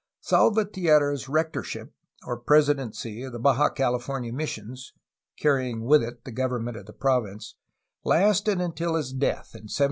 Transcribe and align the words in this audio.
Salvatierra's 0.19 1.29
rectorship, 1.29 1.93
or 2.25 2.35
presidency, 2.35 3.21
of 3.21 3.31
the 3.33 3.37
Baja 3.37 3.69
Cali 3.69 3.99
fornia 3.99 4.33
missions 4.33 4.93
(carrying 5.37 5.83
with 5.85 6.01
it 6.01 6.25
the 6.25 6.31
government 6.31 6.75
of 6.75 6.87
the 6.87 6.91
province) 6.91 7.53
lasted 8.03 8.59
until 8.59 8.95
his 8.95 9.09
death, 9.11 9.53
in 9.53 9.69
1717. 9.69 9.77